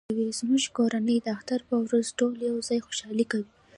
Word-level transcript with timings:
زموږ 0.39 0.63
کورنۍ 0.77 1.17
د 1.21 1.27
اختر 1.35 1.59
په 1.69 1.75
ورځ 1.85 2.05
ټول 2.19 2.33
یو 2.49 2.57
ځای 2.67 2.79
خوشحالي 2.87 3.25
کوي 3.31 3.47